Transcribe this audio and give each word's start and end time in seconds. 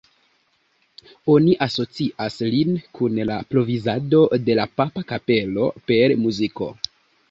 Oni 1.33 1.53
asocias 1.65 2.39
lin 2.55 2.73
kun 3.01 3.21
la 3.33 3.39
provizado 3.53 4.27
de 4.49 4.59
la 4.65 4.69
papa 4.83 5.09
kapelo 5.17 5.73
per 5.91 6.21
muziko. 6.29 6.77